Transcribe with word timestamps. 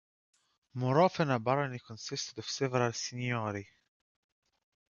More 0.73 0.99
often, 0.99 1.29
a 1.29 1.37
barony 1.37 1.77
consisted 1.77 2.39
of 2.39 2.49
several 2.49 2.91
signorie. 2.91 3.67